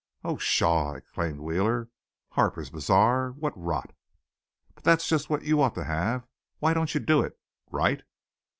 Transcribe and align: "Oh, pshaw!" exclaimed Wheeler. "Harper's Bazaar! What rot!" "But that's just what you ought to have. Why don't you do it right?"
"Oh, 0.23 0.37
pshaw!" 0.37 0.93
exclaimed 0.95 1.41
Wheeler. 1.41 1.89
"Harper's 2.31 2.71
Bazaar! 2.71 3.33
What 3.33 3.53
rot!" 3.55 3.93
"But 4.73 4.83
that's 4.83 5.07
just 5.07 5.29
what 5.29 5.43
you 5.43 5.61
ought 5.61 5.75
to 5.75 5.83
have. 5.83 6.25
Why 6.57 6.73
don't 6.73 6.95
you 6.95 6.99
do 6.99 7.21
it 7.21 7.37
right?" 7.69 8.01